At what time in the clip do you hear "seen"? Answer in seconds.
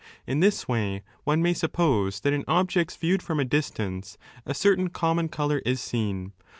5.79-6.33